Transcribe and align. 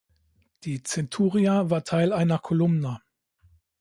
Die 0.63 0.81
Centuria 0.81 1.69
war 1.69 1.83
Teil 1.83 2.11
einer 2.11 2.39
Columna. 2.39 3.03